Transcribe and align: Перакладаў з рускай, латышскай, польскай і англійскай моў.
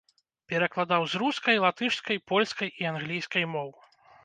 Перакладаў 0.53 1.05
з 1.11 1.21
рускай, 1.23 1.61
латышскай, 1.65 2.23
польскай 2.33 2.75
і 2.85 2.91
англійскай 2.95 3.49
моў. 3.55 3.71